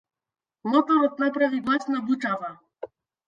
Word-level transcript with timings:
Моторот 0.71 1.13
направи 1.25 1.59
гласна 1.67 2.01
бучава. 2.07 2.51